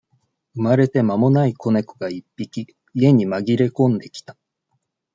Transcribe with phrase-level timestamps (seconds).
[0.55, 4.35] 生まれて間もない子猫が一匹、家に紛れ込んできた。